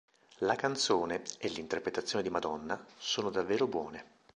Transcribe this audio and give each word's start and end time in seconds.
La 0.39 0.55
canzone- 0.55 1.21
e 1.37 1.47
l'interpretazione 1.49 2.23
di 2.23 2.31
Madonna- 2.31 2.83
sono 2.97 3.29
davvero 3.29 3.67
buone". 3.67 4.03